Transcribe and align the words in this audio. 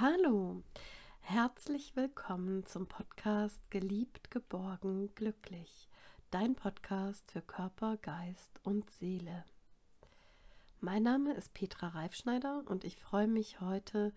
Hallo, 0.00 0.62
herzlich 1.18 1.96
willkommen 1.96 2.64
zum 2.64 2.86
Podcast 2.86 3.68
Geliebt, 3.68 4.30
geborgen, 4.30 5.12
glücklich. 5.16 5.88
Dein 6.30 6.54
Podcast 6.54 7.28
für 7.32 7.42
Körper, 7.42 7.96
Geist 7.96 8.60
und 8.62 8.88
Seele. 8.90 9.44
Mein 10.80 11.02
Name 11.02 11.34
ist 11.34 11.52
Petra 11.52 11.88
Reifschneider 11.88 12.62
und 12.66 12.84
ich 12.84 12.96
freue 12.96 13.26
mich 13.26 13.60
heute, 13.60 14.12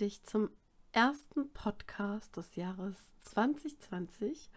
dich 0.00 0.22
zum 0.24 0.50
ersten 0.92 1.50
Podcast 1.54 2.36
des 2.36 2.54
Jahres 2.54 2.96
2020 3.20 4.50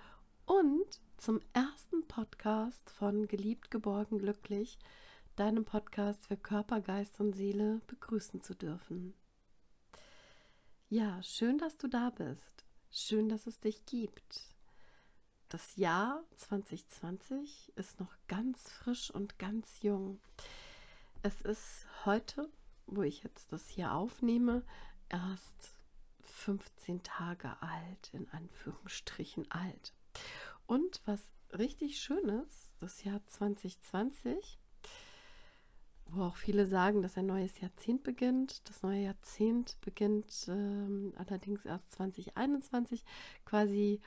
und 0.46 1.00
zum 1.16 1.39
ersten 1.54 2.05
Podcast 2.05 2.89
von 2.89 3.30
Geliebt, 3.30 3.71
geborgen, 3.71 4.18
glücklich, 4.18 4.78
deinem 5.38 5.64
Podcast 5.64 6.28
für 6.28 6.36
Körper, 6.36 6.82
Geist 6.82 7.18
und 7.21 7.32
Seele 7.32 7.80
begrüßen 7.88 8.41
zu 8.41 8.55
dürfen. 8.55 9.14
Ja, 10.91 11.21
schön, 11.21 11.59
dass 11.59 11.77
du 11.77 11.88
da 11.88 12.09
bist. 12.09 12.66
Schön, 12.89 13.30
dass 13.30 13.45
es 13.45 13.59
dich 13.59 13.85
gibt. 13.85 14.55
Das 15.47 15.75
Jahr 15.75 16.23
2020 16.35 17.73
ist 17.75 17.99
noch 17.99 18.11
ganz 18.27 18.71
frisch 18.71 19.11
und 19.11 19.38
ganz 19.38 19.83
jung. 19.83 20.20
Es 21.21 21.41
ist 21.41 21.85
heute, 22.05 22.49
wo 22.88 23.03
ich 23.03 23.21
jetzt 23.21 23.52
das 23.52 23.70
hier 23.70 23.94
aufnehme, 23.94 24.63
erst 25.09 25.77
15 26.23 27.03
Tage 27.03 27.61
alt, 27.61 28.09
in 28.11 28.27
Anführungsstrichen 28.31 29.52
alt. 29.52 29.94
Und 30.66 31.03
was 31.05 31.21
richtig 31.53 32.02
schön 32.02 32.30
ist, 32.30 32.71
das 32.80 33.03
Jahr 33.03 33.23
2020 33.27 34.58
wo 36.12 36.23
auch 36.23 36.36
viele 36.36 36.66
sagen, 36.66 37.02
dass 37.02 37.18
ein 37.18 37.26
neues 37.26 37.59
Jahrzehnt 37.59 38.04
beginnt. 38.04 38.67
Das 38.67 38.84
neue 38.84 39.04
Jahrzehnt 39.04 39.77
beginnt 39.81 40.48
äh, 40.48 41.17
allerdings 41.17 41.66
erst 41.66 41.91
2021. 41.91 43.03
Quasi, 43.45 44.02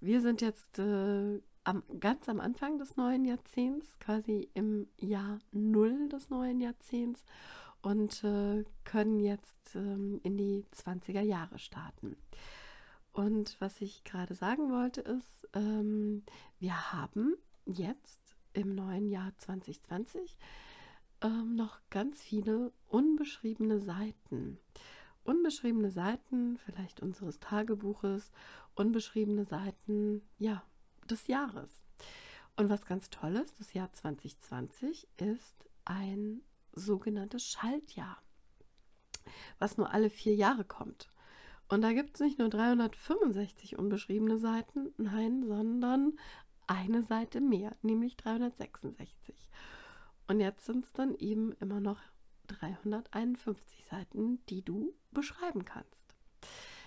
wir 0.00 0.20
sind 0.20 0.40
jetzt 0.40 0.78
äh, 0.78 1.40
am, 1.64 1.82
ganz 2.00 2.28
am 2.28 2.40
Anfang 2.40 2.78
des 2.78 2.96
neuen 2.96 3.24
Jahrzehnts, 3.24 3.98
quasi 3.98 4.48
im 4.54 4.88
Jahr 4.98 5.40
Null 5.52 6.08
des 6.08 6.30
neuen 6.30 6.60
Jahrzehnts 6.60 7.24
und 7.82 8.22
äh, 8.24 8.64
können 8.84 9.20
jetzt 9.20 9.74
ähm, 9.74 10.20
in 10.22 10.36
die 10.36 10.64
20er 10.74 11.22
Jahre 11.22 11.58
starten. 11.58 12.16
Und 13.12 13.56
was 13.60 13.80
ich 13.80 14.04
gerade 14.04 14.34
sagen 14.34 14.70
wollte 14.70 15.00
ist, 15.00 15.48
ähm, 15.54 16.24
wir 16.58 16.92
haben 16.92 17.34
jetzt 17.64 18.20
im 18.52 18.74
neuen 18.74 19.08
Jahr 19.08 19.32
2020 19.38 20.36
ähm, 21.26 21.56
noch 21.56 21.80
ganz 21.90 22.22
viele 22.22 22.72
unbeschriebene 22.88 23.80
Seiten. 23.80 24.58
Unbeschriebene 25.24 25.90
Seiten 25.90 26.56
vielleicht 26.58 27.00
unseres 27.00 27.40
Tagebuches, 27.40 28.30
unbeschriebene 28.74 29.44
Seiten, 29.44 30.22
ja, 30.38 30.62
des 31.10 31.26
Jahres. 31.26 31.82
Und 32.56 32.70
was 32.70 32.86
ganz 32.86 33.10
toll 33.10 33.36
ist, 33.36 33.58
das 33.60 33.74
Jahr 33.74 33.92
2020 33.92 35.08
ist 35.16 35.56
ein 35.84 36.42
sogenanntes 36.72 37.44
Schaltjahr, 37.44 38.22
was 39.58 39.76
nur 39.76 39.92
alle 39.92 40.10
vier 40.10 40.34
Jahre 40.34 40.64
kommt. 40.64 41.08
Und 41.68 41.82
da 41.82 41.92
gibt 41.92 42.14
es 42.14 42.20
nicht 42.20 42.38
nur 42.38 42.48
365 42.48 43.76
unbeschriebene 43.76 44.38
Seiten, 44.38 44.94
nein, 44.96 45.44
sondern 45.44 46.18
eine 46.68 47.02
Seite 47.02 47.40
mehr, 47.40 47.74
nämlich 47.82 48.16
366. 48.16 49.45
Und 50.28 50.40
jetzt 50.40 50.64
sind 50.64 50.84
es 50.84 50.92
dann 50.92 51.14
eben 51.16 51.52
immer 51.60 51.80
noch 51.80 52.00
351 52.48 53.84
Seiten, 53.84 54.44
die 54.48 54.62
du 54.62 54.94
beschreiben 55.12 55.64
kannst. 55.64 56.14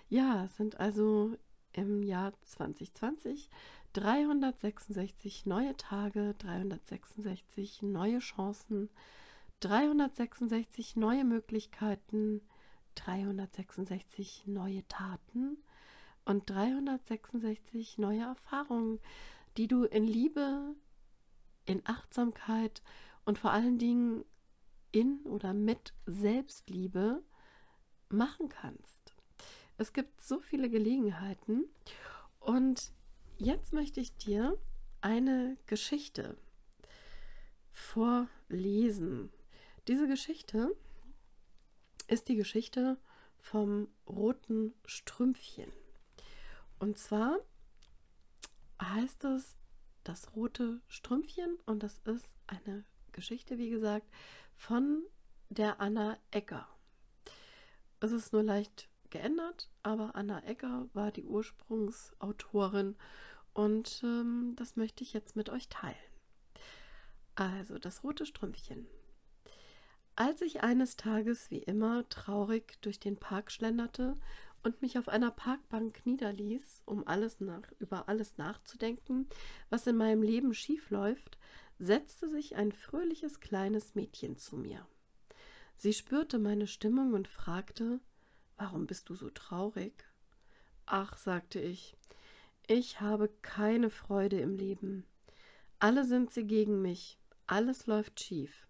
Ja, 0.09 0.45
es 0.45 0.57
sind 0.57 0.79
also 0.79 1.35
im 1.73 2.03
Jahr 2.03 2.33
2020 2.41 3.49
366 3.93 5.45
neue 5.45 5.75
Tage, 5.77 6.35
366 6.37 7.81
neue 7.81 8.19
Chancen, 8.19 8.89
366 9.61 10.95
neue 10.95 11.25
Möglichkeiten, 11.25 12.41
366 12.95 14.43
neue 14.45 14.87
Taten 14.87 15.57
und 16.25 16.49
366 16.49 17.97
neue 17.97 18.21
Erfahrungen, 18.21 18.99
die 19.57 19.67
du 19.67 19.85
in 19.85 20.05
Liebe, 20.05 20.75
in 21.65 21.81
Achtsamkeit 21.85 22.83
und 23.29 23.37
vor 23.37 23.51
allen 23.51 23.77
Dingen 23.77 24.25
in 24.91 25.19
oder 25.25 25.53
mit 25.53 25.93
Selbstliebe 26.07 27.21
machen 28.09 28.49
kannst. 28.49 29.13
Es 29.77 29.93
gibt 29.93 30.19
so 30.19 30.39
viele 30.39 30.67
Gelegenheiten 30.67 31.65
und 32.39 32.91
jetzt 33.37 33.71
möchte 33.71 34.01
ich 34.01 34.17
dir 34.17 34.57
eine 35.01 35.57
Geschichte 35.67 36.39
vorlesen. 37.69 39.31
Diese 39.87 40.07
Geschichte 40.07 40.75
ist 42.07 42.29
die 42.29 42.35
Geschichte 42.35 42.97
vom 43.37 43.89
roten 44.07 44.73
Strümpfchen. 44.85 45.71
Und 46.79 46.97
zwar 46.97 47.37
heißt 48.81 49.23
es 49.25 49.55
das 50.03 50.35
rote 50.35 50.81
Strümpfchen 50.87 51.59
und 51.67 51.83
das 51.83 51.99
ist 52.05 52.25
eine 52.47 52.85
Geschichte, 53.19 53.57
wie 53.57 53.69
gesagt, 53.69 54.07
von 54.55 55.03
der 55.49 55.81
Anna 55.81 56.17
Egger. 56.31 56.65
Es 57.99 58.13
ist 58.13 58.31
nur 58.31 58.43
leicht 58.43 58.87
geändert, 59.09 59.69
aber 59.83 60.15
Anna 60.15 60.41
Egger 60.47 60.87
war 60.93 61.11
die 61.11 61.25
Ursprungsautorin 61.25 62.95
und 63.53 63.99
ähm, 64.05 64.53
das 64.55 64.77
möchte 64.77 65.03
ich 65.03 65.11
jetzt 65.11 65.35
mit 65.35 65.49
euch 65.49 65.67
teilen. 65.67 65.95
Also 67.35 67.77
das 67.77 68.05
rote 68.05 68.25
Strümpfchen. 68.25 68.87
Als 70.15 70.41
ich 70.41 70.63
eines 70.63 70.95
Tages 70.95 71.51
wie 71.51 71.63
immer 71.63 72.07
traurig 72.07 72.77
durch 72.81 73.01
den 73.01 73.17
Park 73.17 73.51
schlenderte 73.51 74.17
und 74.63 74.81
mich 74.81 74.97
auf 74.97 75.07
einer 75.07 75.31
Parkbank 75.31 76.05
niederließ, 76.05 76.83
um 76.85 77.07
alles 77.07 77.39
nach, 77.39 77.71
über 77.79 78.09
alles 78.09 78.37
nachzudenken, 78.37 79.27
was 79.69 79.87
in 79.87 79.97
meinem 79.97 80.21
Leben 80.21 80.53
schiefläuft, 80.53 81.37
setzte 81.77 82.29
sich 82.29 82.55
ein 82.55 82.71
fröhliches 82.71 83.39
kleines 83.39 83.95
Mädchen 83.95 84.37
zu 84.37 84.57
mir. 84.57 84.85
Sie 85.75 85.93
spürte 85.93 86.39
meine 86.39 86.67
Stimmung 86.67 87.13
und 87.13 87.27
fragte, 87.27 88.01
Warum 88.57 88.87
bist 88.87 89.07
du 89.07 89.15
so 89.15 89.29
traurig? 89.29 90.03
Ach, 90.85 91.17
sagte 91.17 91.61
ich, 91.61 91.95
ich 92.67 92.99
habe 92.99 93.29
keine 93.41 93.89
Freude 93.89 94.39
im 94.41 94.53
Leben. 94.53 95.05
Alle 95.79 96.03
sind 96.03 96.31
sie 96.31 96.45
gegen 96.45 96.81
mich, 96.81 97.17
alles 97.47 97.87
läuft 97.87 98.19
schief. 98.19 98.67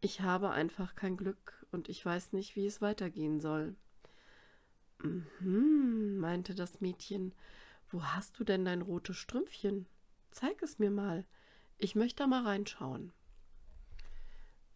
Ich 0.00 0.20
habe 0.20 0.50
einfach 0.50 0.96
kein 0.96 1.16
Glück 1.16 1.64
und 1.70 1.88
ich 1.88 2.04
weiß 2.04 2.32
nicht, 2.32 2.56
wie 2.56 2.66
es 2.66 2.82
weitergehen 2.82 3.38
soll. 3.38 3.76
Mhm, 5.02 6.18
meinte 6.18 6.54
das 6.54 6.80
Mädchen, 6.80 7.34
wo 7.88 8.04
hast 8.04 8.38
du 8.38 8.44
denn 8.44 8.64
dein 8.64 8.82
rotes 8.82 9.16
Strümpfchen? 9.16 9.86
Zeig 10.30 10.62
es 10.62 10.78
mir 10.78 10.90
mal. 10.90 11.26
Ich 11.78 11.94
möchte 11.94 12.26
mal 12.26 12.44
reinschauen. 12.44 13.12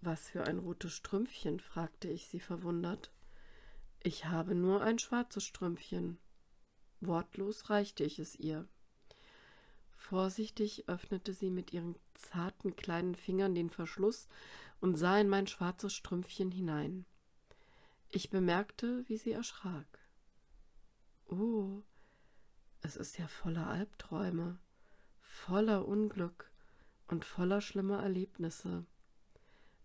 Was 0.00 0.28
für 0.28 0.44
ein 0.44 0.58
rotes 0.58 0.92
Strümpfchen? 0.92 1.60
fragte 1.60 2.08
ich 2.08 2.26
sie 2.26 2.40
verwundert. 2.40 3.10
Ich 4.02 4.26
habe 4.26 4.54
nur 4.54 4.82
ein 4.82 4.98
schwarzes 4.98 5.44
Strümpfchen. 5.44 6.18
Wortlos 7.00 7.70
reichte 7.70 8.04
ich 8.04 8.18
es 8.18 8.36
ihr. 8.36 8.68
Vorsichtig 9.96 10.88
öffnete 10.88 11.32
sie 11.32 11.50
mit 11.50 11.72
ihren 11.72 11.96
zarten 12.14 12.76
kleinen 12.76 13.14
Fingern 13.14 13.54
den 13.54 13.70
Verschluss 13.70 14.28
und 14.80 14.96
sah 14.96 15.18
in 15.18 15.28
mein 15.28 15.46
schwarzes 15.46 15.94
Strümpfchen 15.94 16.50
hinein. 16.50 17.06
Ich 18.10 18.30
bemerkte, 18.30 19.04
wie 19.08 19.16
sie 19.16 19.32
erschrak. 19.32 20.05
Oh, 21.28 21.82
es 22.82 22.96
ist 22.96 23.18
ja 23.18 23.26
voller 23.26 23.66
Albträume, 23.66 24.58
voller 25.20 25.86
Unglück 25.86 26.52
und 27.08 27.24
voller 27.24 27.60
schlimmer 27.60 28.00
Erlebnisse. 28.02 28.86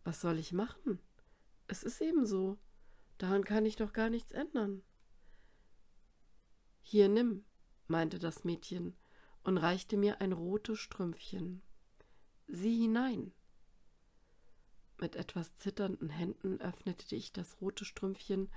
Was 0.03 0.21
soll 0.21 0.37
ich 0.37 0.53
machen? 0.53 0.99
Es 1.67 1.83
ist 1.83 2.01
eben 2.01 2.25
so. 2.25 2.57
Daran 3.17 3.43
kann 3.43 3.65
ich 3.65 3.75
doch 3.75 3.93
gar 3.93 4.09
nichts 4.09 4.31
ändern. 4.31 4.83
Hier 6.81 7.09
nimm, 7.09 7.43
meinte 7.87 8.19
das 8.19 8.43
Mädchen 8.43 8.95
und 9.43 9.57
reichte 9.57 9.97
mir 9.97 10.21
ein 10.21 10.33
rotes 10.33 10.79
Strümpfchen. 10.79 11.61
Sieh 12.47 12.81
hinein. 12.81 13.31
Mit 14.99 15.15
etwas 15.15 15.55
zitternden 15.55 16.09
Händen 16.09 16.61
öffnete 16.61 17.15
ich 17.15 17.33
das 17.33 17.59
rote 17.61 17.85
Strümpfchen 17.85 18.49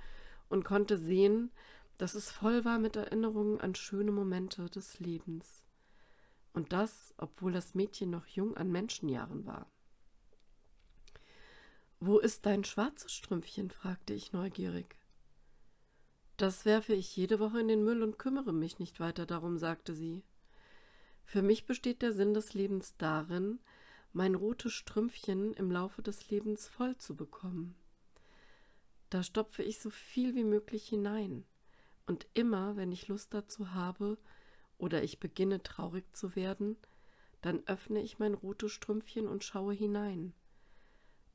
und 0.49 0.63
konnte 0.63 0.97
sehen, 0.97 1.51
dass 1.97 2.15
es 2.15 2.31
voll 2.31 2.65
war 2.65 2.79
mit 2.79 2.95
Erinnerungen 2.95 3.59
an 3.61 3.75
schöne 3.75 4.11
Momente 4.11 4.69
des 4.69 4.99
Lebens 4.99 5.65
und 6.55 6.73
das, 6.73 7.13
obwohl 7.17 7.51
das 7.51 7.75
Mädchen 7.75 8.09
noch 8.09 8.25
jung 8.27 8.55
an 8.57 8.71
Menschenjahren 8.71 9.45
war. 9.45 9.69
Wo 11.99 12.19
ist 12.19 12.45
dein 12.45 12.63
schwarzes 12.63 13.11
Strümpfchen? 13.13 13.71
fragte 13.71 14.13
ich 14.13 14.31
neugierig. 14.31 14.95
Das 16.37 16.65
werfe 16.65 16.93
ich 16.93 17.15
jede 17.15 17.39
Woche 17.39 17.59
in 17.59 17.67
den 17.67 17.83
Müll 17.83 18.03
und 18.03 18.19
kümmere 18.19 18.53
mich 18.53 18.79
nicht 18.79 18.99
weiter 18.99 19.25
darum, 19.25 19.57
sagte 19.57 19.93
sie. 19.93 20.23
Für 21.23 21.41
mich 21.41 21.65
besteht 21.65 22.01
der 22.01 22.13
Sinn 22.13 22.33
des 22.33 22.53
Lebens 22.53 22.95
darin, 22.97 23.59
mein 24.13 24.35
rotes 24.35 24.73
Strümpfchen 24.73 25.53
im 25.53 25.71
Laufe 25.71 26.01
des 26.01 26.29
Lebens 26.29 26.67
voll 26.67 26.97
zu 26.97 27.15
bekommen. 27.15 27.75
Da 29.09 29.23
stopfe 29.23 29.63
ich 29.63 29.79
so 29.79 29.89
viel 29.89 30.35
wie 30.35 30.43
möglich 30.43 30.87
hinein. 30.87 31.45
Und 32.05 32.27
immer, 32.33 32.75
wenn 32.75 32.91
ich 32.91 33.07
Lust 33.07 33.33
dazu 33.33 33.73
habe 33.73 34.17
oder 34.77 35.03
ich 35.03 35.19
beginne 35.19 35.63
traurig 35.63 36.05
zu 36.15 36.35
werden, 36.35 36.77
dann 37.41 37.65
öffne 37.67 38.01
ich 38.01 38.19
mein 38.19 38.33
rotes 38.33 38.71
Strümpfchen 38.71 39.27
und 39.27 39.43
schaue 39.43 39.73
hinein. 39.73 40.33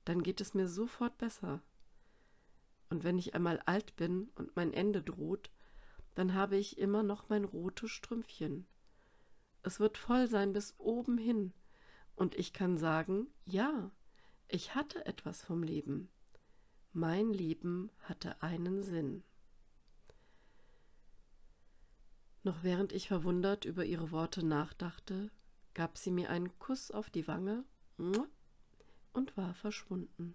Dann 0.05 0.23
geht 0.23 0.41
es 0.41 0.55
mir 0.55 0.69
sofort 0.69 1.19
besser. 1.19 1.63
Und 2.89 3.05
wenn 3.05 3.19
ich 3.19 3.35
einmal 3.35 3.61
alt 3.67 3.97
bin 3.97 4.31
und 4.35 4.57
mein 4.57 4.73
Ende 4.73 5.03
droht, 5.03 5.51
dann 6.15 6.35
habe 6.35 6.57
ich 6.57 6.79
immer 6.79 7.03
noch 7.03 7.29
mein 7.29 7.45
rotes 7.45 7.91
Strümpfchen. 7.91 8.67
Es 9.63 9.79
wird 9.79 9.99
voll 9.99 10.27
sein 10.27 10.53
bis 10.53 10.75
oben 10.79 11.19
hin, 11.19 11.53
und 12.21 12.35
ich 12.35 12.53
kann 12.53 12.77
sagen, 12.77 13.29
ja, 13.47 13.91
ich 14.47 14.75
hatte 14.75 15.07
etwas 15.07 15.41
vom 15.41 15.63
Leben. 15.63 16.11
Mein 16.93 17.33
Leben 17.33 17.91
hatte 18.01 18.43
einen 18.43 18.83
Sinn. 18.83 19.23
Noch 22.43 22.63
während 22.63 22.93
ich 22.93 23.09
verwundert 23.09 23.65
über 23.65 23.85
ihre 23.85 24.11
Worte 24.11 24.45
nachdachte, 24.45 25.31
gab 25.75 25.99
sie 25.99 26.11
mir 26.11 26.31
einen 26.31 26.59
Kuss 26.59 26.91
auf 26.91 27.11
die 27.11 27.29
Wange 27.29 27.65
und 29.13 29.37
war 29.37 29.55
verschwunden. 29.55 30.35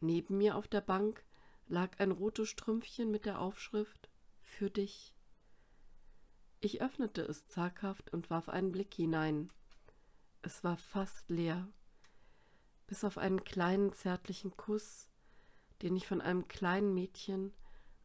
Neben 0.00 0.38
mir 0.38 0.56
auf 0.56 0.68
der 0.68 0.80
Bank 0.80 1.24
lag 1.66 1.98
ein 1.98 2.12
rotes 2.12 2.48
Strümpfchen 2.48 3.10
mit 3.10 3.26
der 3.26 3.40
Aufschrift 3.40 4.08
Für 4.40 4.70
dich. 4.70 5.14
Ich 6.60 6.80
öffnete 6.80 7.22
es 7.22 7.46
zaghaft 7.46 8.12
und 8.12 8.30
warf 8.30 8.48
einen 8.48 8.72
Blick 8.72 8.94
hinein. 8.94 9.52
Es 10.42 10.64
war 10.64 10.76
fast 10.76 11.28
leer, 11.28 11.68
bis 12.86 13.04
auf 13.04 13.18
einen 13.18 13.44
kleinen 13.44 13.92
zärtlichen 13.92 14.56
Kuss, 14.56 15.08
den 15.82 15.94
ich 15.96 16.06
von 16.06 16.20
einem 16.20 16.48
kleinen 16.48 16.94
Mädchen 16.94 17.52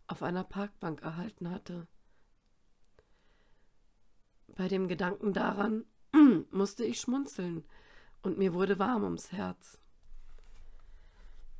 auf 0.07 0.22
einer 0.22 0.44
Parkbank 0.44 1.01
erhalten 1.01 1.50
hatte. 1.50 1.88
Bei 4.56 4.68
dem 4.68 4.88
Gedanken 4.88 5.34
daran 5.34 5.86
musste 6.52 6.84
ich 6.84 7.00
schmunzeln 7.00 7.64
und 8.22 8.38
mir 8.38 8.54
wurde 8.54 8.78
warm 8.80 9.04
ums 9.04 9.32
Herz. 9.32 9.80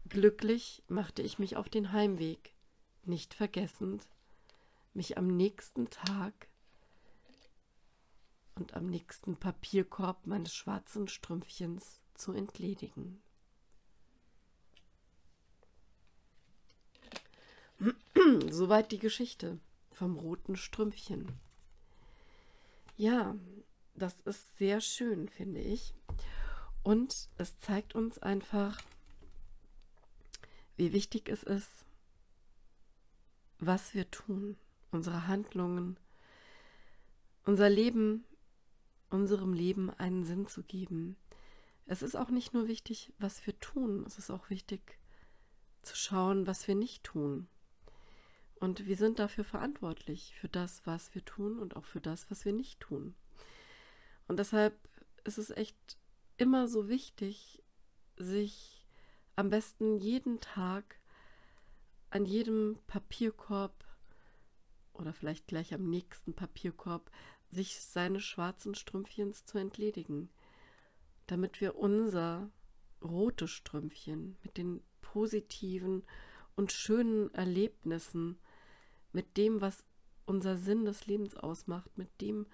Glücklich 0.10 0.84
machte 0.88 1.22
ich 1.22 1.40
mich 1.40 1.56
auf 1.56 1.70
den 1.70 1.92
Heimweg, 1.92 2.54
nicht 3.04 3.34
vergessend, 3.34 4.08
mich 4.94 5.18
am 5.18 5.28
nächsten 5.28 5.90
Tag 5.90 6.48
und 8.56 8.76
am 8.76 8.86
nächsten 8.86 9.36
Papierkorb 9.38 10.28
meines 10.28 10.54
schwarzen 10.54 11.08
Strümpfchens 11.08 12.04
zu 12.14 12.34
entledigen. 12.34 13.22
Soweit 18.52 18.92
die 18.92 19.00
Geschichte 19.00 19.60
vom 19.92 20.16
roten 20.16 20.56
Strümpfchen. 20.56 21.40
Ja, 22.96 23.36
das 23.96 24.20
ist 24.22 24.58
sehr 24.58 24.82
schön, 24.82 25.28
finde 25.28 25.60
ich. 25.60 25.94
Und 26.84 27.30
es 27.38 27.58
zeigt 27.60 27.96
uns 27.96 28.20
einfach, 28.20 28.82
wie 30.76 30.94
wichtig 30.94 31.30
es 31.30 31.44
ist, 31.44 31.86
was 33.60 33.94
wir 33.94 34.10
tun, 34.12 34.58
unsere 34.92 35.28
Handlungen, 35.28 35.98
unser 37.46 37.70
Leben, 37.70 38.26
unserem 39.10 39.54
Leben 39.54 39.90
einen 39.90 40.24
Sinn 40.26 40.48
zu 40.48 40.64
geben. 40.64 41.16
Es 41.86 42.02
ist 42.02 42.16
auch 42.16 42.30
nicht 42.30 42.54
nur 42.54 42.68
wichtig, 42.68 43.14
was 43.18 43.46
wir 43.46 43.58
tun, 43.60 44.04
es 44.06 44.18
ist 44.18 44.30
auch 44.30 44.50
wichtig 44.50 45.00
zu 45.82 45.96
schauen, 45.96 46.48
was 46.48 46.68
wir 46.68 46.76
nicht 46.76 47.04
tun. 47.04 47.48
Und 48.56 48.86
wir 48.86 48.96
sind 48.96 49.20
dafür 49.20 49.44
verantwortlich, 49.44 50.36
für 50.40 50.48
das, 50.48 50.86
was 50.86 51.14
wir 51.14 51.26
tun 51.26 51.60
und 51.60 51.76
auch 51.76 51.86
für 51.86 52.02
das, 52.02 52.30
was 52.32 52.46
wir 52.46 52.54
nicht 52.54 52.80
tun. 52.80 53.16
Und 54.28 54.38
deshalb 54.38 54.78
ist 55.26 55.38
es 55.38 55.50
echt 55.50 55.98
immer 56.38 56.68
so 56.68 56.88
wichtig, 56.88 57.64
sich 58.18 58.86
am 59.36 59.50
besten 59.50 59.98
jeden 59.98 60.40
Tag 60.40 61.00
an 62.10 62.26
jedem 62.26 62.78
Papierkorb 62.88 63.84
oder 64.94 65.14
vielleicht 65.14 65.48
gleich 65.48 65.74
am 65.74 65.90
nächsten 65.90 66.34
Papierkorb 66.34 67.10
sich 67.50 67.80
seine 67.82 68.20
schwarzen 68.20 68.76
Strümpfchens 68.76 69.46
zu 69.46 69.58
entledigen, 69.58 70.30
damit 71.28 71.62
wir 71.62 71.76
unser 71.76 72.52
rotes 73.02 73.52
Strümpfchen 73.52 74.38
mit 74.44 74.58
den 74.58 74.82
positiven 75.02 76.04
und 76.56 76.72
schönen 76.72 77.34
Erlebnissen, 77.34 78.38
mit 79.12 79.38
dem, 79.38 79.62
was 79.62 79.84
unser 80.26 80.58
Sinn 80.58 80.86
des 80.86 81.06
Lebens 81.06 81.36
ausmacht, 81.36 81.98
mit 81.98 82.10
dem, 82.22 82.46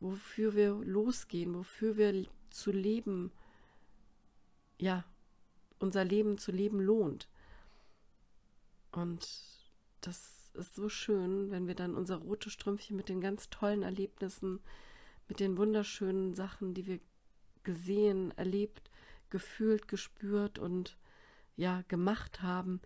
wofür 0.00 0.54
wir 0.54 0.74
losgehen, 0.74 1.54
wofür 1.54 1.96
wir 1.96 2.26
zu 2.50 2.72
leben, 2.72 3.32
ja, 4.78 5.04
unser 5.78 6.04
Leben 6.04 6.38
zu 6.38 6.52
leben 6.52 6.80
lohnt. 6.80 7.28
Und 8.92 9.28
das 10.00 10.50
ist 10.54 10.74
so 10.74 10.88
schön, 10.88 11.50
wenn 11.50 11.66
wir 11.66 11.74
dann 11.74 11.94
unser 11.94 12.16
rotes 12.16 12.52
Strümpfchen 12.52 12.96
mit 12.96 13.08
den 13.08 13.20
ganz 13.20 13.50
tollen 13.50 13.82
Erlebnissen, 13.82 14.60
mit 15.28 15.40
den 15.40 15.58
wunderschönen 15.58 16.34
Sachen, 16.34 16.72
die 16.72 16.86
wir 16.86 17.00
gesehen, 17.62 18.32
erlebt, 18.38 18.90
gefühlt, 19.28 19.88
gespürt 19.88 20.58
und 20.58 20.96
ja, 21.56 21.82
gemacht 21.88 22.42
haben, 22.42 22.80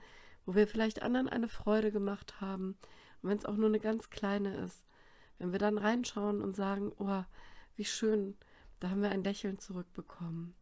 wo 0.47 0.55
wir 0.55 0.67
vielleicht 0.67 1.03
anderen 1.03 1.29
eine 1.29 1.49
Freude 1.49 1.93
gemacht 1.93 2.41
haben, 2.41 2.77
und 3.23 3.29
wenn 3.29 3.39
es 3.39 3.45
auch 3.45 3.57
nur 3.57 3.69
eine 3.69 3.81
ganz 3.81 4.11
kleine 4.11 4.57
ist, 4.65 4.87
wenn 5.39 5.53
wir 5.53 5.59
dann 5.59 5.79
reinschauen 5.79 6.43
und 6.43 6.57
sagen, 6.57 6.93
oh, 6.99 7.25
wie 7.77 7.85
schön, 7.85 8.37
da 8.79 8.91
haben 8.91 9.03
wir 9.03 9.11
ein 9.11 9.25
Lächeln 9.25 9.59
zurückbekommen. 9.59 10.55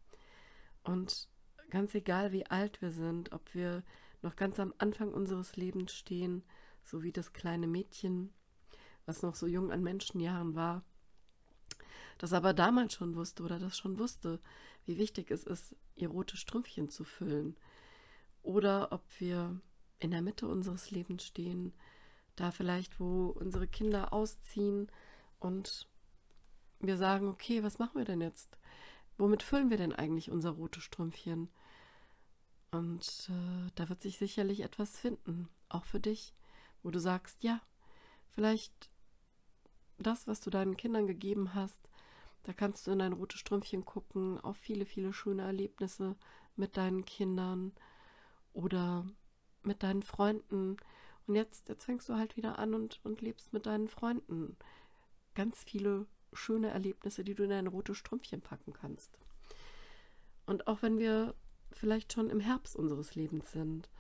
Und 0.82 1.28
ganz 1.70 1.94
egal, 1.94 2.32
wie 2.32 2.46
alt 2.46 2.80
wir 2.80 2.90
sind, 2.90 3.32
ob 3.32 3.54
wir 3.54 3.84
noch 4.22 4.36
ganz 4.36 4.58
am 4.58 4.74
Anfang 4.78 5.12
unseres 5.12 5.56
Lebens 5.56 5.92
stehen, 5.92 6.42
so 6.82 7.02
wie 7.02 7.12
das 7.12 7.32
kleine 7.32 7.66
Mädchen, 7.66 8.32
was 9.06 9.22
noch 9.22 9.34
so 9.34 9.46
jung 9.46 9.70
an 9.70 9.82
Menschenjahren 9.82 10.54
war, 10.54 10.84
das 12.18 12.32
aber 12.32 12.52
damals 12.52 12.94
schon 12.94 13.14
wusste 13.14 13.44
oder 13.44 13.58
das 13.58 13.78
schon 13.78 13.98
wusste, 13.98 14.40
wie 14.84 14.98
wichtig 14.98 15.30
es 15.30 15.44
ist, 15.44 15.76
ihr 15.94 16.08
rotes 16.08 16.40
Strümpfchen 16.40 16.88
zu 16.88 17.04
füllen. 17.04 17.56
Oder 18.48 18.92
ob 18.92 19.02
wir 19.18 19.60
in 19.98 20.10
der 20.10 20.22
Mitte 20.22 20.48
unseres 20.48 20.90
Lebens 20.90 21.22
stehen, 21.22 21.74
da 22.34 22.50
vielleicht, 22.50 22.98
wo 22.98 23.26
unsere 23.26 23.68
Kinder 23.68 24.14
ausziehen 24.14 24.90
und 25.38 25.86
wir 26.80 26.96
sagen, 26.96 27.28
okay, 27.28 27.62
was 27.62 27.78
machen 27.78 27.98
wir 27.98 28.06
denn 28.06 28.22
jetzt? 28.22 28.56
Womit 29.18 29.42
füllen 29.42 29.68
wir 29.68 29.76
denn 29.76 29.92
eigentlich 29.92 30.30
unser 30.30 30.52
rotes 30.52 30.82
Strümpfchen? 30.82 31.50
Und 32.70 33.28
äh, 33.28 33.70
da 33.74 33.90
wird 33.90 34.00
sich 34.00 34.16
sicherlich 34.16 34.60
etwas 34.60 34.98
finden, 34.98 35.50
auch 35.68 35.84
für 35.84 36.00
dich, 36.00 36.32
wo 36.82 36.90
du 36.90 37.00
sagst, 37.00 37.42
ja, 37.42 37.60
vielleicht 38.30 38.88
das, 39.98 40.26
was 40.26 40.40
du 40.40 40.48
deinen 40.48 40.78
Kindern 40.78 41.06
gegeben 41.06 41.52
hast, 41.52 41.90
da 42.44 42.54
kannst 42.54 42.86
du 42.86 42.92
in 42.92 43.00
dein 43.00 43.12
rotes 43.12 43.40
Strümpfchen 43.40 43.84
gucken, 43.84 44.40
auf 44.40 44.56
viele, 44.56 44.86
viele 44.86 45.12
schöne 45.12 45.42
Erlebnisse 45.42 46.16
mit 46.56 46.78
deinen 46.78 47.04
Kindern 47.04 47.72
oder 48.52 49.06
mit 49.62 49.82
deinen 49.82 50.02
Freunden, 50.02 50.76
und 51.26 51.34
jetzt, 51.34 51.68
jetzt 51.68 51.84
fängst 51.84 52.08
du 52.08 52.14
halt 52.14 52.36
wieder 52.36 52.58
an 52.58 52.74
und, 52.74 53.00
und 53.04 53.20
lebst 53.20 53.52
mit 53.52 53.66
deinen 53.66 53.88
Freunden. 53.88 54.56
Ganz 55.34 55.62
viele 55.62 56.06
schöne 56.32 56.70
Erlebnisse, 56.70 57.22
die 57.22 57.34
du 57.34 57.44
in 57.44 57.50
dein 57.50 57.66
rotes 57.66 57.98
Strümpfchen 57.98 58.40
packen 58.40 58.72
kannst. 58.72 59.18
Und 60.46 60.66
auch 60.66 60.80
wenn 60.80 60.98
wir 60.98 61.34
vielleicht 61.70 62.14
schon 62.14 62.30
im 62.30 62.40
Herbst 62.40 62.74
unseres 62.74 63.14
Lebens 63.14 63.52
sind, 63.52 63.90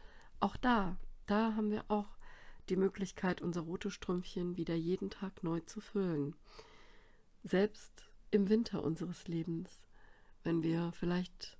auch 0.40 0.56
da, 0.56 0.96
da 1.26 1.54
haben 1.54 1.70
wir 1.70 1.84
auch 1.88 2.16
die 2.70 2.76
Möglichkeit, 2.76 3.42
unser 3.42 3.60
rotes 3.60 3.92
Strümpfchen 3.92 4.56
wieder 4.56 4.74
jeden 4.74 5.10
Tag 5.10 5.42
neu 5.42 5.60
zu 5.60 5.80
füllen. 5.80 6.34
Selbst 7.42 8.08
im 8.30 8.48
Winter 8.48 8.82
unseres 8.82 9.28
Lebens, 9.28 9.84
wenn 10.44 10.62
wir 10.62 10.92
vielleicht 10.92 11.58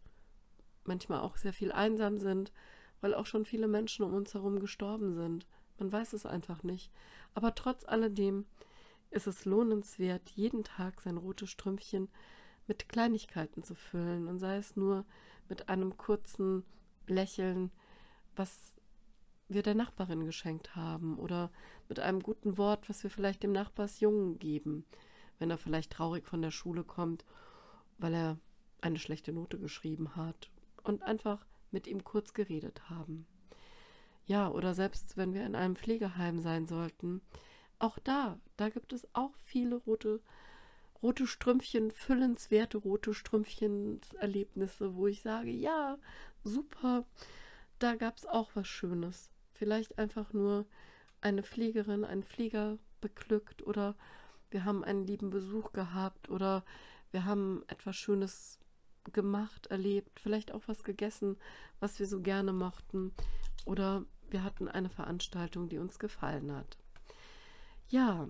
manchmal 0.85 1.21
auch 1.21 1.37
sehr 1.37 1.53
viel 1.53 1.73
einsam 1.73 2.17
sind, 2.17 2.53
weil 3.01 3.15
auch 3.15 3.27
schon 3.27 3.45
viele 3.45 3.69
Menschen 3.69 4.05
um 4.05 4.15
uns 4.15 4.35
herum 4.35 4.61
gestorben 4.61 5.15
sind. 5.15 5.47
Man 5.79 5.93
weiß 5.93 6.13
es 6.13 6.27
einfach 6.27 6.63
nicht. 6.63 6.91
Aber 7.35 7.55
trotz 7.55 7.85
alledem 7.85 8.47
ist 9.11 9.27
es 9.27 9.45
lohnenswert, 9.45 10.31
jeden 10.31 10.65
Tag 10.65 11.01
sein 11.01 11.17
rotes 11.17 11.51
Strümpfchen 11.51 12.09
mit 12.67 12.89
Kleinigkeiten 12.89 13.63
zu 13.63 13.75
füllen. 13.75 14.29
Und 14.29 14.39
sei 14.39 14.57
es 14.57 14.77
nur 14.77 15.05
mit 15.49 15.69
einem 15.69 15.97
kurzen 15.97 16.65
Lächeln, 17.07 17.71
was 18.37 18.75
wir 19.49 19.63
der 19.63 19.75
Nachbarin 19.75 20.25
geschenkt 20.25 20.77
haben. 20.77 21.19
Oder 21.19 21.51
mit 21.89 22.01
einem 22.01 22.21
guten 22.21 22.59
Wort, 22.59 22.89
was 22.89 23.03
wir 23.03 23.11
vielleicht 23.11 23.43
dem 23.43 23.53
Nachbarsjungen 23.53 24.39
geben, 24.39 24.85
wenn 25.39 25.51
er 25.51 25.59
vielleicht 25.59 25.93
traurig 25.93 26.27
von 26.27 26.43
der 26.43 26.51
Schule 26.51 26.85
kommt, 26.85 27.25
weil 27.99 28.15
er 28.15 28.39
eine 28.81 28.99
schlechte 28.99 29.33
Note 29.33 29.59
geschrieben 29.59 30.17
hat. 30.17 30.51
Und 30.83 31.03
einfach 31.03 31.45
mit 31.71 31.87
ihm 31.87 32.05
kurz 32.05 32.33
geredet 32.33 32.89
haben. 32.91 33.27
Ja, 34.27 34.51
oder 34.51 34.75
selbst 34.75 35.17
wenn 35.17 35.33
wir 35.33 35.47
in 35.47 35.55
einem 35.55 35.77
Pflegeheim 35.77 36.41
sein 36.41 36.67
sollten, 36.67 37.23
auch 37.79 37.99
da, 37.99 38.39
da 38.57 38.69
gibt 38.69 38.93
es 38.93 39.07
auch 39.15 39.33
viele 39.45 39.77
rote, 39.77 40.21
rote 41.03 41.27
Strümpchen, 41.27 41.91
füllenswerte 41.91 42.79
rote 42.79 43.15
Strümpchen-Erlebnisse, 43.15 44.97
wo 44.97 45.07
ich 45.07 45.23
sage, 45.23 45.51
ja, 45.51 45.99
super, 46.45 47.07
da 47.79 47.95
gab 47.95 48.19
es 48.19 48.27
auch 48.27 48.51
was 48.55 48.67
Schönes. 48.67 49.31
Vielleicht 49.53 49.99
einfach 49.99 50.33
nur 50.33 50.67
eine 51.21 51.43
Pflegerin, 51.43 52.05
ein 52.05 52.23
Pfleger 52.23 52.79
beglückt 53.01 53.63
oder 53.63 53.97
wir 54.51 54.65
haben 54.65 54.85
einen 54.85 55.07
lieben 55.07 55.31
Besuch 55.31 55.73
gehabt 55.73 56.29
oder 56.29 56.65
wir 57.11 57.25
haben 57.25 57.65
etwas 57.69 57.97
Schönes 57.97 58.58
gemacht, 59.13 59.67
erlebt, 59.69 60.21
vielleicht 60.21 60.53
auch 60.53 60.63
was 60.67 60.85
gegessen, 60.85 61.37
was 61.81 61.99
wir 61.99 62.07
so 62.07 62.21
gerne 62.21 62.53
mochten 62.53 63.13
oder 63.65 64.05
wir 64.31 64.43
hatten 64.45 64.69
eine 64.69 64.91
Veranstaltung, 64.91 65.69
die 65.69 65.79
uns 65.79 65.99
gefallen 65.99 66.53
hat. 66.53 66.77
Ja, 67.89 68.29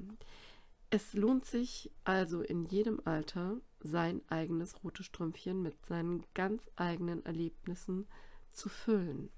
es 0.90 1.12
lohnt 1.14 1.44
sich 1.44 1.90
also 2.04 2.42
in 2.42 2.64
jedem 2.64 3.00
Alter 3.04 3.56
sein 3.80 4.22
eigenes 4.28 4.82
rotes 4.82 5.06
Strümpfchen 5.06 5.62
mit 5.62 5.84
seinen 5.86 6.24
ganz 6.34 6.68
eigenen 6.76 7.24
Erlebnissen 7.26 8.06
zu 8.50 8.68
füllen 8.68 9.30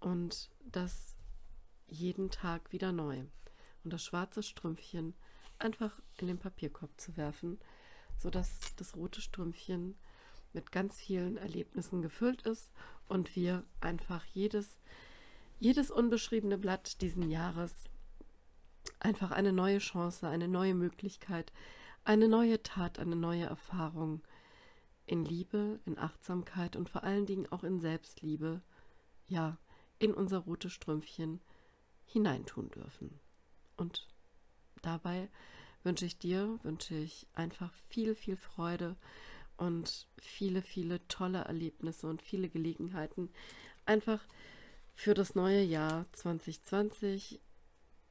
und 0.00 0.50
das 0.64 1.16
jeden 1.86 2.30
Tag 2.30 2.72
wieder 2.72 2.92
neu. 2.92 3.24
Und 3.84 3.92
das 3.92 4.02
schwarze 4.02 4.42
Strümpfchen 4.42 5.14
einfach 5.58 6.00
in 6.18 6.26
den 6.26 6.38
Papierkorb 6.38 6.90
zu 7.00 7.16
werfen, 7.16 7.58
sodass 8.18 8.58
das 8.76 8.96
rote 8.96 9.20
Strümpfchen 9.20 9.96
mit 10.54 10.72
ganz 10.72 10.98
vielen 10.98 11.36
Erlebnissen 11.36 12.02
gefüllt 12.02 12.42
ist 12.42 12.70
und 13.08 13.36
wir 13.36 13.64
einfach 13.80 14.24
jedes, 14.26 14.78
jedes 15.60 15.90
unbeschriebene 15.90 16.58
Blatt 16.58 17.00
diesen 17.00 17.30
Jahres 17.30 17.74
einfach 19.00 19.30
eine 19.30 19.52
neue 19.52 19.78
Chance, 19.78 20.28
eine 20.28 20.48
neue 20.48 20.74
Möglichkeit, 20.74 21.52
eine 22.04 22.28
neue 22.28 22.62
Tat, 22.62 22.98
eine 22.98 23.16
neue 23.16 23.44
Erfahrung 23.44 24.22
in 25.06 25.24
Liebe, 25.24 25.80
in 25.84 25.98
Achtsamkeit 25.98 26.76
und 26.76 26.88
vor 26.88 27.04
allen 27.04 27.26
Dingen 27.26 27.46
auch 27.50 27.64
in 27.64 27.80
Selbstliebe, 27.80 28.62
ja, 29.26 29.58
in 29.98 30.14
unser 30.14 30.38
rotes 30.38 30.72
Strümpfchen 30.72 31.40
hineintun 32.04 32.70
dürfen. 32.70 33.20
Und 33.76 34.08
dabei 34.82 35.28
wünsche 35.82 36.06
ich 36.06 36.18
dir, 36.18 36.58
wünsche 36.62 36.94
ich 36.94 37.26
einfach 37.34 37.72
viel, 37.88 38.14
viel 38.14 38.36
Freude 38.36 38.96
und 39.56 40.08
viele, 40.18 40.62
viele 40.62 41.06
tolle 41.08 41.38
Erlebnisse 41.44 42.06
und 42.06 42.22
viele 42.22 42.48
Gelegenheiten, 42.48 43.30
einfach 43.86 44.26
für 44.94 45.14
das 45.14 45.34
neue 45.34 45.62
Jahr 45.62 46.06
2020 46.12 47.40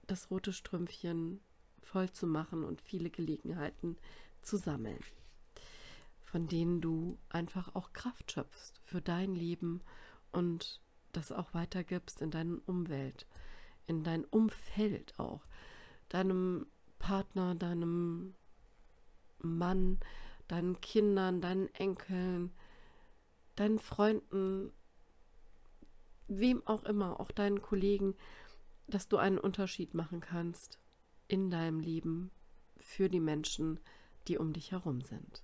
das 0.07 0.29
rote 0.29 0.53
Strümpfchen 0.53 1.39
voll 1.79 2.11
zu 2.11 2.27
machen 2.27 2.63
und 2.63 2.81
viele 2.81 3.09
Gelegenheiten 3.09 3.97
zu 4.41 4.57
sammeln, 4.57 4.99
von 6.21 6.47
denen 6.47 6.81
du 6.81 7.17
einfach 7.29 7.75
auch 7.75 7.93
Kraft 7.93 8.31
schöpfst 8.31 8.81
für 8.83 9.01
dein 9.01 9.35
Leben 9.35 9.81
und 10.31 10.81
das 11.11 11.31
auch 11.31 11.53
weitergibst 11.53 12.21
in 12.21 12.31
deine 12.31 12.59
Umwelt, 12.65 13.27
in 13.85 14.03
dein 14.03 14.25
Umfeld 14.25 15.17
auch, 15.19 15.45
deinem 16.09 16.67
Partner, 16.99 17.55
deinem 17.55 18.35
Mann, 19.39 19.99
deinen 20.47 20.79
Kindern, 20.81 21.41
deinen 21.41 21.73
Enkeln, 21.75 22.51
deinen 23.55 23.79
Freunden, 23.79 24.71
wem 26.27 26.65
auch 26.65 26.83
immer, 26.83 27.19
auch 27.19 27.31
deinen 27.31 27.61
Kollegen, 27.61 28.15
dass 28.87 29.07
du 29.07 29.17
einen 29.17 29.37
Unterschied 29.37 29.93
machen 29.93 30.19
kannst 30.19 30.79
in 31.27 31.49
deinem 31.49 31.79
Leben 31.79 32.31
für 32.77 33.09
die 33.09 33.19
Menschen, 33.19 33.79
die 34.27 34.37
um 34.37 34.53
dich 34.53 34.71
herum 34.71 35.01
sind. 35.01 35.43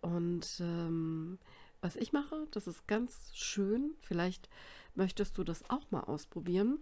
Und 0.00 0.60
ähm, 0.60 1.38
was 1.80 1.96
ich 1.96 2.12
mache, 2.12 2.46
das 2.50 2.66
ist 2.66 2.86
ganz 2.86 3.30
schön. 3.34 3.94
Vielleicht 4.00 4.48
möchtest 4.94 5.36
du 5.38 5.44
das 5.44 5.68
auch 5.68 5.90
mal 5.90 6.00
ausprobieren. 6.00 6.78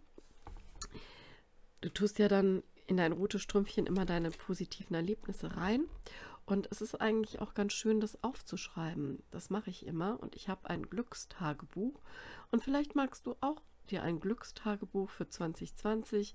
Du 1.80 1.88
tust 1.88 2.18
ja 2.18 2.28
dann 2.28 2.62
in 2.86 2.96
dein 2.96 3.12
rotes 3.12 3.42
Strümpfchen 3.42 3.86
immer 3.86 4.04
deine 4.04 4.30
positiven 4.30 4.94
Erlebnisse 4.94 5.56
rein. 5.56 5.86
Und 6.44 6.68
es 6.70 6.80
ist 6.80 7.00
eigentlich 7.00 7.40
auch 7.40 7.54
ganz 7.54 7.72
schön, 7.72 8.00
das 8.00 8.22
aufzuschreiben. 8.22 9.22
Das 9.30 9.50
mache 9.50 9.70
ich 9.70 9.86
immer. 9.86 10.20
Und 10.20 10.34
ich 10.36 10.48
habe 10.48 10.68
ein 10.68 10.82
Glückstagebuch. 10.82 12.00
Und 12.50 12.62
vielleicht 12.64 12.94
magst 12.94 13.26
du 13.26 13.36
auch 13.40 13.62
dir 13.90 14.02
ein 14.02 14.20
Glückstagebuch 14.20 15.10
für 15.10 15.28
2020 15.28 16.34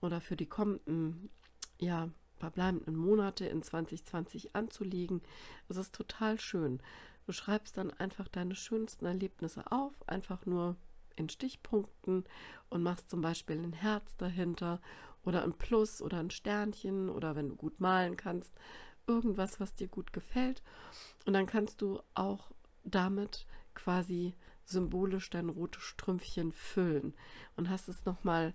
oder 0.00 0.20
für 0.20 0.36
die 0.36 0.46
kommenden, 0.46 1.30
ja, 1.78 2.08
verbleibenden 2.36 2.96
Monate 2.96 3.46
in 3.46 3.62
2020 3.62 4.54
anzulegen. 4.56 5.22
Es 5.68 5.76
ist 5.76 5.94
total 5.94 6.40
schön. 6.40 6.80
Du 7.26 7.32
schreibst 7.32 7.76
dann 7.76 7.90
einfach 7.92 8.26
deine 8.28 8.56
schönsten 8.56 9.06
Erlebnisse 9.06 9.70
auf, 9.70 9.92
einfach 10.08 10.44
nur 10.44 10.76
in 11.14 11.28
Stichpunkten 11.28 12.24
und 12.68 12.82
machst 12.82 13.10
zum 13.10 13.20
Beispiel 13.20 13.58
ein 13.62 13.74
Herz 13.74 14.16
dahinter 14.16 14.80
oder 15.24 15.44
ein 15.44 15.52
Plus 15.52 16.02
oder 16.02 16.18
ein 16.18 16.30
Sternchen 16.30 17.08
oder 17.08 17.36
wenn 17.36 17.50
du 17.50 17.56
gut 17.56 17.80
malen 17.80 18.16
kannst, 18.16 18.52
irgendwas, 19.12 19.60
was 19.60 19.74
dir 19.74 19.88
gut 19.88 20.12
gefällt. 20.12 20.62
Und 21.26 21.34
dann 21.34 21.46
kannst 21.46 21.80
du 21.82 22.00
auch 22.14 22.50
damit 22.84 23.46
quasi 23.74 24.34
symbolisch 24.64 25.30
dein 25.30 25.48
rotes 25.48 25.82
Strümpfchen 25.82 26.52
füllen. 26.52 27.14
Und 27.56 27.70
hast 27.70 27.88
es 27.88 28.04
nochmal 28.04 28.54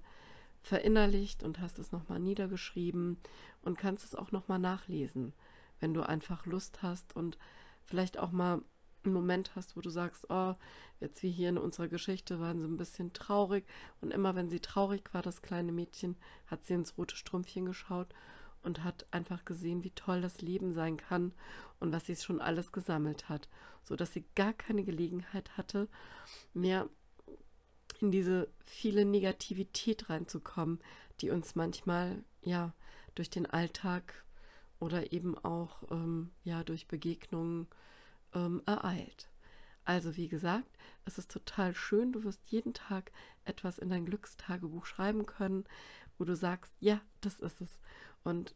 verinnerlicht 0.61 1.43
und 1.43 1.59
hast 1.59 1.79
es 1.79 1.91
nochmal 1.91 2.19
niedergeschrieben 2.19 3.17
und 3.61 3.77
kannst 3.77 4.03
es 4.03 4.15
auch 4.15 4.31
nochmal 4.31 4.59
nachlesen, 4.59 5.33
wenn 5.79 5.93
du 5.93 6.01
einfach 6.01 6.45
Lust 6.45 6.81
hast 6.81 7.15
und 7.15 7.37
vielleicht 7.85 8.17
auch 8.19 8.31
mal 8.31 8.61
einen 9.03 9.13
Moment 9.13 9.55
hast, 9.55 9.77
wo 9.77 9.81
du 9.81 9.89
sagst, 9.89 10.29
oh, 10.29 10.55
jetzt 10.99 11.23
wie 11.23 11.31
hier 11.31 11.49
in 11.49 11.57
unserer 11.57 11.87
Geschichte 11.87 12.39
waren 12.39 12.59
sie 12.59 12.67
ein 12.67 12.77
bisschen 12.77 13.13
traurig. 13.13 13.65
Und 14.01 14.11
immer 14.11 14.35
wenn 14.35 14.49
sie 14.49 14.59
traurig 14.59 15.13
war, 15.13 15.21
das 15.21 15.41
kleine 15.41 15.71
Mädchen, 15.71 16.17
hat 16.47 16.65
sie 16.65 16.73
ins 16.73 16.97
rote 16.97 17.15
Strümpfchen 17.15 17.65
geschaut 17.65 18.13
und 18.63 18.83
hat 18.83 19.05
einfach 19.11 19.45
gesehen, 19.45 19.83
wie 19.83 19.91
toll 19.91 20.21
das 20.21 20.41
Leben 20.41 20.73
sein 20.73 20.97
kann 20.97 21.33
und 21.79 21.91
was 21.91 22.05
sie 22.05 22.15
schon 22.15 22.41
alles 22.41 22.71
gesammelt 22.71 23.29
hat, 23.29 23.49
so 23.83 23.95
dass 23.95 24.13
sie 24.13 24.25
gar 24.35 24.53
keine 24.53 24.83
Gelegenheit 24.83 25.57
hatte, 25.57 25.87
mehr 26.53 26.89
in 27.99 28.11
diese 28.11 28.47
viele 28.65 29.05
Negativität 29.05 30.09
reinzukommen, 30.09 30.79
die 31.21 31.29
uns 31.31 31.55
manchmal 31.55 32.23
ja 32.41 32.73
durch 33.15 33.29
den 33.29 33.45
Alltag 33.45 34.23
oder 34.79 35.11
eben 35.11 35.37
auch 35.37 35.83
ähm, 35.89 36.31
ja 36.43 36.63
durch 36.63 36.87
Begegnungen 36.87 37.67
ähm, 38.33 38.61
ereilt. 38.65 39.29
Also 39.83 40.17
wie 40.17 40.27
gesagt, 40.27 40.69
es 41.05 41.17
ist 41.17 41.31
total 41.31 41.73
schön, 41.73 42.11
du 42.11 42.23
wirst 42.23 42.41
jeden 42.47 42.73
Tag 42.73 43.11
etwas 43.45 43.79
in 43.79 43.89
dein 43.89 44.05
Glückstagebuch 44.05 44.85
schreiben 44.85 45.25
können, 45.25 45.63
wo 46.17 46.25
du 46.25 46.35
sagst, 46.35 46.73
ja, 46.79 47.01
das 47.21 47.39
ist 47.39 47.61
es. 47.61 47.81
Und 48.23 48.55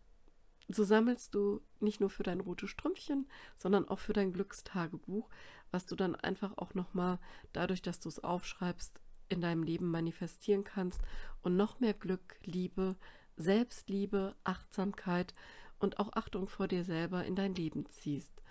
so 0.67 0.83
sammelst 0.83 1.35
du 1.35 1.61
nicht 1.79 1.99
nur 1.99 2.09
für 2.09 2.23
dein 2.23 2.39
rotes 2.39 2.69
Strümpfchen, 2.69 3.27
sondern 3.57 3.87
auch 3.87 3.99
für 3.99 4.13
dein 4.13 4.33
Glückstagebuch, 4.33 5.29
was 5.71 5.85
du 5.85 5.95
dann 5.95 6.15
einfach 6.15 6.57
auch 6.57 6.73
nochmal 6.73 7.19
dadurch, 7.53 7.81
dass 7.81 7.99
du 7.99 8.09
es 8.09 8.23
aufschreibst, 8.23 8.99
in 9.29 9.41
deinem 9.41 9.63
Leben 9.63 9.89
manifestieren 9.89 10.63
kannst 10.63 11.01
und 11.41 11.55
noch 11.55 11.79
mehr 11.79 11.93
Glück, 11.93 12.37
Liebe, 12.43 12.97
Selbstliebe, 13.37 14.35
Achtsamkeit 14.43 15.33
und 15.79 15.99
auch 15.99 16.13
Achtung 16.13 16.47
vor 16.47 16.67
dir 16.67 16.83
selber 16.83 17.23
in 17.25 17.35
dein 17.35 17.55
Leben 17.55 17.85
ziehst. 17.89 18.41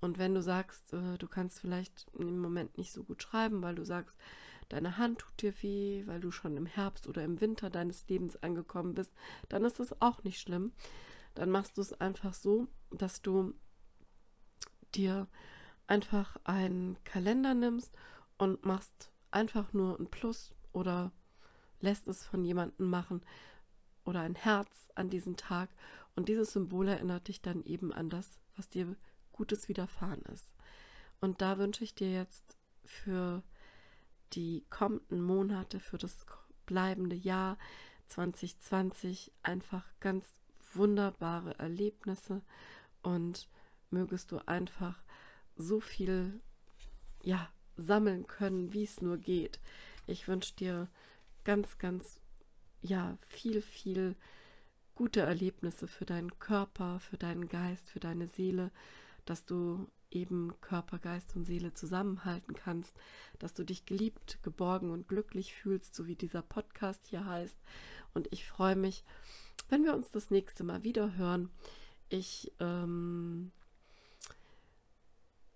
Und 0.00 0.18
wenn 0.18 0.34
du 0.34 0.42
sagst, 0.42 0.92
äh, 0.92 1.18
du 1.18 1.28
kannst 1.28 1.60
vielleicht 1.60 2.06
im 2.18 2.38
Moment 2.38 2.76
nicht 2.76 2.92
so 2.92 3.04
gut 3.04 3.22
schreiben, 3.22 3.62
weil 3.62 3.74
du 3.74 3.84
sagst, 3.84 4.18
deine 4.68 4.96
Hand 4.98 5.20
tut 5.20 5.42
dir 5.42 5.54
weh, 5.62 6.06
weil 6.06 6.20
du 6.20 6.30
schon 6.30 6.56
im 6.56 6.66
Herbst 6.66 7.06
oder 7.06 7.24
im 7.24 7.40
Winter 7.40 7.70
deines 7.70 8.08
Lebens 8.08 8.36
angekommen 8.36 8.94
bist, 8.94 9.12
dann 9.48 9.64
ist 9.64 9.80
das 9.80 10.00
auch 10.00 10.22
nicht 10.24 10.40
schlimm. 10.40 10.72
Dann 11.34 11.50
machst 11.50 11.76
du 11.76 11.80
es 11.80 11.92
einfach 12.00 12.34
so, 12.34 12.68
dass 12.90 13.22
du 13.22 13.54
dir 14.94 15.28
einfach 15.86 16.36
einen 16.44 16.96
Kalender 17.04 17.54
nimmst 17.54 17.92
und 18.38 18.64
machst 18.64 19.10
einfach 19.30 19.72
nur 19.72 19.98
ein 19.98 20.10
Plus 20.10 20.54
oder 20.72 21.12
lässt 21.80 22.08
es 22.08 22.24
von 22.24 22.44
jemandem 22.44 22.88
machen 22.88 23.22
oder 24.04 24.20
ein 24.20 24.34
Herz 24.34 24.90
an 24.94 25.10
diesen 25.10 25.36
Tag. 25.36 25.70
Und 26.16 26.28
dieses 26.28 26.52
Symbol 26.52 26.88
erinnert 26.88 27.28
dich 27.28 27.42
dann 27.42 27.64
eben 27.64 27.92
an 27.92 28.08
das, 28.08 28.40
was 28.56 28.68
dir 28.68 28.96
Gutes 29.32 29.68
widerfahren 29.68 30.22
ist. 30.32 30.54
Und 31.20 31.40
da 31.40 31.58
wünsche 31.58 31.84
ich 31.84 31.94
dir 31.94 32.12
jetzt 32.12 32.56
für 32.84 33.42
die 34.32 34.64
kommenden 34.70 35.22
Monate, 35.22 35.80
für 35.80 35.98
das 35.98 36.26
bleibende 36.66 37.16
Jahr 37.16 37.58
2020 38.06 39.32
einfach 39.42 39.84
ganz 40.00 40.40
wunderbare 40.72 41.58
Erlebnisse 41.58 42.42
und 43.02 43.48
mögest 43.90 44.32
du 44.32 44.38
einfach 44.46 45.02
so 45.56 45.80
viel 45.80 46.40
ja 47.22 47.48
sammeln 47.76 48.26
können, 48.26 48.72
wie 48.72 48.84
es 48.84 49.00
nur 49.00 49.18
geht. 49.18 49.60
Ich 50.06 50.28
wünsche 50.28 50.54
dir 50.54 50.88
ganz, 51.44 51.78
ganz 51.78 52.20
ja 52.82 53.16
viel, 53.26 53.62
viel 53.62 54.16
gute 54.94 55.20
Erlebnisse 55.20 55.88
für 55.88 56.04
deinen 56.04 56.38
Körper, 56.38 57.00
für 57.00 57.16
deinen 57.16 57.48
Geist, 57.48 57.90
für 57.90 58.00
deine 58.00 58.28
Seele, 58.28 58.70
dass 59.24 59.44
du 59.44 59.88
eben 60.14 60.52
Körper, 60.60 60.98
Geist 60.98 61.34
und 61.36 61.44
Seele 61.44 61.74
zusammenhalten 61.74 62.54
kannst, 62.54 62.94
dass 63.38 63.54
du 63.54 63.64
dich 63.64 63.84
geliebt, 63.86 64.38
geborgen 64.42 64.90
und 64.90 65.08
glücklich 65.08 65.54
fühlst, 65.54 65.94
so 65.94 66.06
wie 66.06 66.16
dieser 66.16 66.42
Podcast 66.42 67.04
hier 67.06 67.26
heißt. 67.26 67.58
Und 68.14 68.28
ich 68.32 68.46
freue 68.46 68.76
mich, 68.76 69.04
wenn 69.68 69.84
wir 69.84 69.94
uns 69.94 70.10
das 70.10 70.30
nächste 70.30 70.64
Mal 70.64 70.84
wieder 70.84 71.16
hören. 71.16 71.50
Ich 72.08 72.52
ähm, 72.60 73.50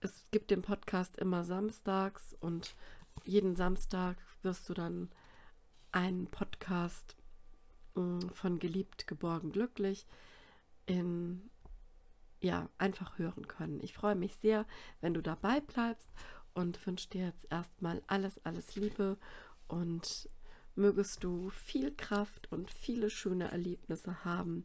es 0.01 0.25
gibt 0.31 0.51
den 0.51 0.63
Podcast 0.63 1.17
immer 1.19 1.45
samstags 1.45 2.37
und 2.41 2.77
jeden 3.25 3.57
Samstag 3.57 4.17
wirst 4.43 4.69
du 4.69 4.75
dann 4.75 5.11
einen 5.91 6.27
Podcast 6.29 7.17
mm, 7.95 8.29
von 8.33 8.59
Geliebt, 8.59 9.07
Geborgen, 9.07 9.51
Glücklich 9.51 10.07
in 10.87 11.51
ja, 12.41 12.69
einfach 12.79 13.19
hören 13.19 13.49
können. 13.49 13.81
Ich 13.83 13.95
freue 13.95 14.15
mich 14.15 14.37
sehr, 14.37 14.67
wenn 15.01 15.15
du 15.15 15.23
dabei 15.23 15.61
bleibst 15.61 16.11
und 16.55 16.85
wünsche 16.87 17.09
dir 17.09 17.27
jetzt 17.27 17.47
erstmal 17.51 18.03
alles, 18.07 18.45
alles 18.45 18.77
Liebe 18.77 19.19
und 19.67 20.29
mögest 20.75 21.25
du 21.25 21.51
viel 21.51 21.95
Kraft 21.95 22.51
und 22.53 22.71
viele 22.71 23.11
schöne 23.11 23.51
Erlebnisse 23.51 24.25
haben 24.25 24.65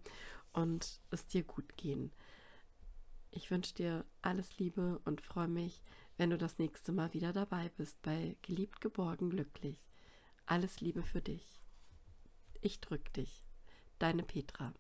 und 0.54 1.02
es 1.10 1.26
dir 1.28 1.44
gut 1.44 1.76
gehen. 1.78 2.12
Ich 3.32 3.50
wünsche 3.50 3.74
dir 3.74 4.06
alles 4.22 4.60
Liebe 4.60 5.02
und 5.06 5.22
freue 5.22 5.48
mich, 5.48 5.82
wenn 6.18 6.30
du 6.30 6.38
das 6.38 6.60
nächste 6.60 6.92
Mal 6.92 7.14
wieder 7.14 7.34
dabei 7.34 7.70
bist 7.78 8.00
bei 8.04 8.38
Geliebt, 8.44 8.80
Geborgen, 8.80 9.32
Glücklich. 9.32 9.84
Alles 10.46 10.82
Liebe 10.82 11.02
für 11.02 11.22
dich. 11.22 11.60
Ich 12.62 12.80
drück 12.80 13.12
dich. 13.14 13.44
Deine 13.98 14.24
Petra. 14.24 14.74